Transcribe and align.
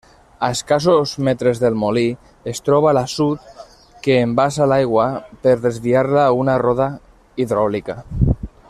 A 0.45 0.47
escassos 0.53 1.11
metres 1.27 1.59
del 1.63 1.77
molí 1.81 2.05
es 2.53 2.63
troba 2.69 2.93
l'assut 2.99 3.53
que 4.07 4.17
embassa 4.29 4.69
l'aigua 4.73 5.07
per 5.45 5.55
a 5.59 5.63
desviar-la 5.69 6.25
a 6.31 6.35
una 6.43 6.61
roda 6.67 6.93
hidràulica. 7.45 8.01